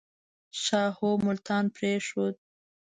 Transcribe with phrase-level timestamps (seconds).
[0.63, 2.35] شاهو ملتان پرېښود.